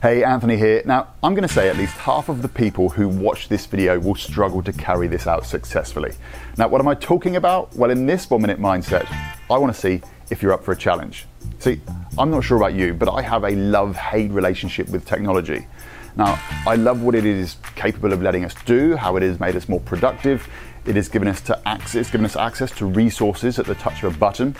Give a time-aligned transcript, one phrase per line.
[0.00, 0.80] Hey, Anthony here.
[0.84, 3.98] Now, I'm going to say at least half of the people who watch this video
[3.98, 6.12] will struggle to carry this out successfully.
[6.56, 7.74] Now, what am I talking about?
[7.74, 9.10] Well, in this one minute mindset,
[9.50, 10.00] I want to see
[10.30, 11.26] if you're up for a challenge.
[11.58, 11.80] See,
[12.16, 15.66] I'm not sure about you, but I have a love hate relationship with technology.
[16.14, 19.56] Now, I love what it is capable of letting us do, how it has made
[19.56, 20.46] us more productive.
[20.86, 24.14] It has given us to access, given us access to resources at the touch of
[24.14, 24.54] a button.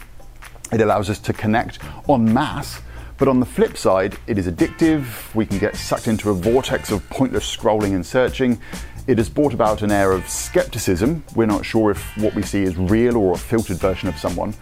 [0.72, 1.78] It allows us to connect
[2.08, 2.80] en masse
[3.18, 5.34] but on the flip side, it is addictive.
[5.34, 8.60] We can get sucked into a vortex of pointless scrolling and searching.
[9.08, 11.24] It has brought about an air of skepticism.
[11.34, 14.54] We're not sure if what we see is real or a filtered version of someone.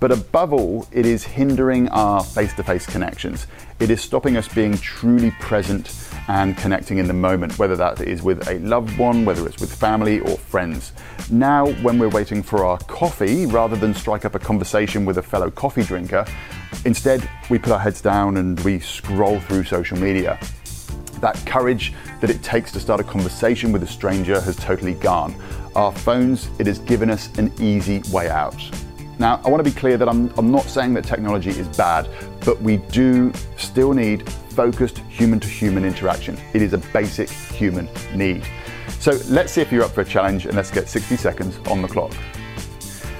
[0.00, 3.46] But above all, it is hindering our face to face connections.
[3.78, 5.88] It is stopping us being truly present
[6.28, 9.74] and connecting in the moment, whether that is with a loved one, whether it's with
[9.74, 10.92] family or friends.
[11.30, 15.22] Now, when we're waiting for our coffee, rather than strike up a conversation with a
[15.22, 16.24] fellow coffee drinker,
[16.84, 20.38] instead we put our heads down and we scroll through social media.
[21.20, 25.34] That courage that it takes to start a conversation with a stranger has totally gone.
[25.76, 28.56] Our phones, it has given us an easy way out.
[29.18, 32.08] Now, I want to be clear that I'm, I'm not saying that technology is bad,
[32.42, 36.38] but we do still need focused human to human interaction.
[36.52, 38.44] It is a basic human need.
[38.98, 41.82] So let's see if you're up for a challenge and let's get 60 seconds on
[41.82, 42.12] the clock.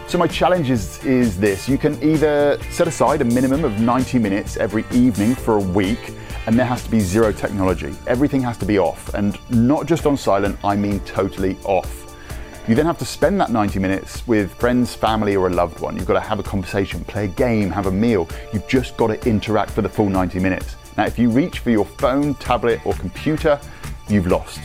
[0.06, 1.68] So my challenge is, is this.
[1.68, 6.14] You can either set aside a minimum of 90 minutes every evening for a week
[6.46, 7.94] and there has to be zero technology.
[8.06, 12.00] Everything has to be off and not just on silent, I mean totally off.
[12.68, 15.96] You then have to spend that 90 minutes with friends, family, or a loved one.
[15.96, 18.28] You've got to have a conversation, play a game, have a meal.
[18.52, 20.76] You've just got to interact for the full 90 minutes.
[20.96, 23.60] Now, if you reach for your phone, tablet, or computer,
[24.08, 24.60] you've lost.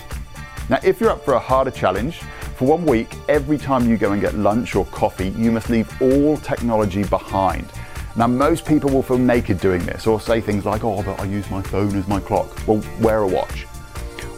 [0.69, 2.21] Now, if you're up for a harder challenge,
[2.55, 5.89] for one week, every time you go and get lunch or coffee, you must leave
[6.01, 7.69] all technology behind.
[8.15, 11.25] Now, most people will feel naked doing this or say things like, oh, but I
[11.25, 12.47] use my phone as my clock.
[12.65, 13.63] Well, wear a watch.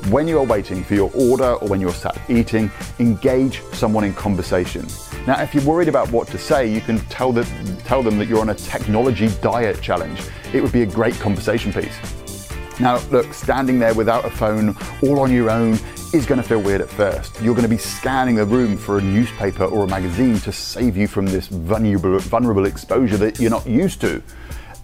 [0.09, 4.13] When you are waiting for your order or when you're sat eating, engage someone in
[4.13, 4.87] conversation.
[5.27, 7.45] Now, if you're worried about what to say, you can tell, that,
[7.83, 10.21] tell them that you're on a technology diet challenge.
[10.53, 12.49] It would be a great conversation piece.
[12.79, 15.73] Now, look, standing there without a phone, all on your own,
[16.13, 17.41] is going to feel weird at first.
[17.41, 20.95] You're going to be scanning the room for a newspaper or a magazine to save
[20.95, 24.23] you from this vulnerable, vulnerable exposure that you're not used to.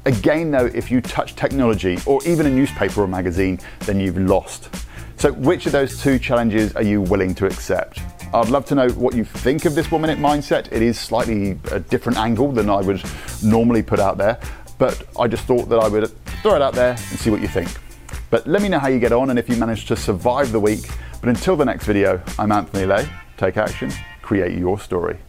[0.05, 4.67] Again, though, if you touch technology or even a newspaper or magazine, then you've lost.
[5.15, 8.01] So, which of those two challenges are you willing to accept?
[8.33, 10.71] I'd love to know what you think of this one minute mindset.
[10.71, 13.03] It is slightly a different angle than I would
[13.43, 14.39] normally put out there,
[14.79, 16.09] but I just thought that I would
[16.41, 17.69] throw it out there and see what you think.
[18.31, 20.59] But let me know how you get on and if you manage to survive the
[20.59, 20.81] week.
[21.21, 23.07] But until the next video, I'm Anthony Lay.
[23.37, 23.91] Take action,
[24.23, 25.19] create your story.